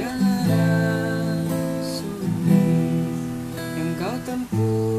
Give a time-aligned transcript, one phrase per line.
[0.00, 1.44] jalan
[1.84, 3.12] sulit
[3.76, 4.89] yang kau tempuh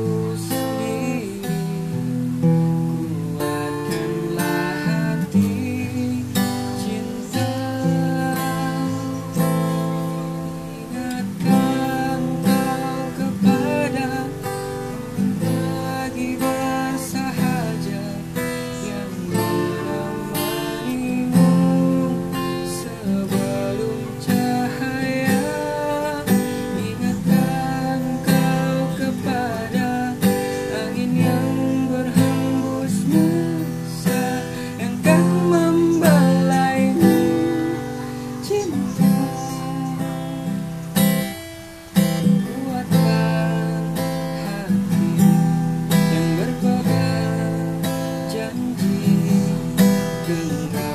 [50.31, 50.90] You.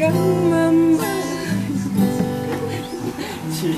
[0.00, 0.74] 干满
[3.52, 3.74] 十